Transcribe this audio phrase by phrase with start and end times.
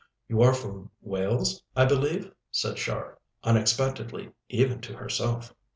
[0.27, 5.53] "You are from Wales, I believe?" said Char, unexpectedly even to herself.